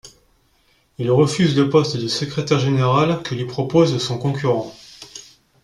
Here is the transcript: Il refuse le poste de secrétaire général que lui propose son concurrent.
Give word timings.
Il 0.97 1.11
refuse 1.11 1.55
le 1.55 1.69
poste 1.69 1.97
de 1.97 2.07
secrétaire 2.07 2.57
général 2.57 3.21
que 3.21 3.35
lui 3.35 3.45
propose 3.45 3.99
son 3.99 4.17
concurrent. 4.17 4.73